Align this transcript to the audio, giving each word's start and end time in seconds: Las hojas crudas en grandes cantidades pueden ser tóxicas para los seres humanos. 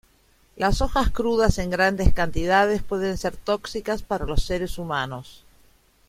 Las 0.55 0.81
hojas 0.81 1.11
crudas 1.11 1.59
en 1.59 1.69
grandes 1.69 2.11
cantidades 2.11 2.81
pueden 2.81 3.19
ser 3.19 3.37
tóxicas 3.37 4.01
para 4.01 4.25
los 4.25 4.41
seres 4.47 4.79
humanos. 4.79 5.45